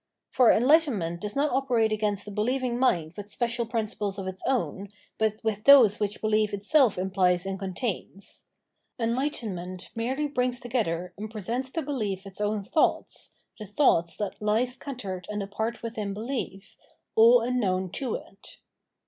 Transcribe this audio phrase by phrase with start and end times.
[0.31, 4.89] For enhghtenment does not operate against the beheving mind with special principles of its own,
[5.19, 8.45] but with those which behef itself imphes and contains.
[8.99, 13.29] ISnhghtenment merely brings together and presents to behef its own thoughts,
[13.59, 16.77] the thoughts that he scattered an^d:«.rt within behef,
[17.13, 18.57] all unknown to it.